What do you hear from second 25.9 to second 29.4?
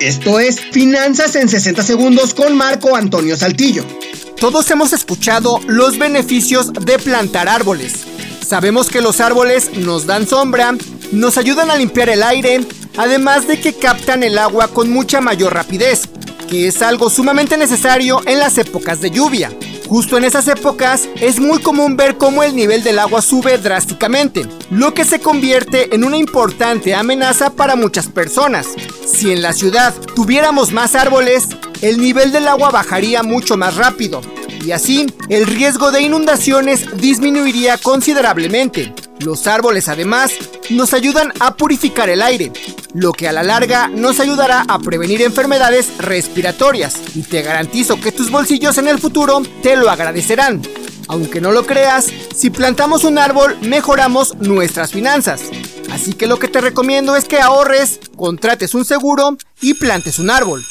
en una importante amenaza para muchas personas. Si en